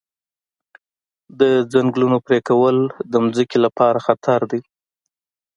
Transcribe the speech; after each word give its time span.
د 1.39 1.41
ځنګلونو 1.73 2.17
پرېکول 2.27 2.77
د 3.11 3.13
ځمکې 3.35 3.57
لپاره 3.65 4.03
خطر 4.05 4.39
دی. 4.51 4.61